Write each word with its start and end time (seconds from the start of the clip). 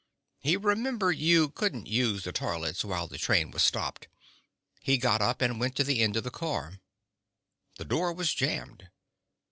He 0.39 0.57
remembered 0.57 1.19
you 1.19 1.49
couldn't 1.49 1.85
use 1.85 2.23
the 2.23 2.31
toilets 2.31 2.83
while 2.83 3.05
the 3.07 3.19
train 3.19 3.51
was 3.51 3.61
stopped. 3.61 4.07
He 4.81 4.97
got 4.97 5.21
up 5.21 5.43
and 5.43 5.59
went 5.59 5.75
to 5.75 5.83
the 5.83 5.99
end 5.99 6.17
of 6.17 6.23
the 6.23 6.31
car. 6.31 6.79
The 7.77 7.85
door 7.85 8.11
was 8.11 8.33
jammed. 8.33 8.89